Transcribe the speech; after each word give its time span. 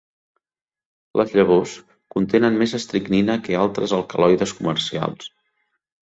Les 1.19 1.33
llavors 1.39 1.73
contenen 2.15 2.57
més 2.61 2.73
estricnina 2.77 3.35
que 3.47 3.57
altres 3.65 3.93
alcaloides 3.99 4.55
comercials. 4.61 5.29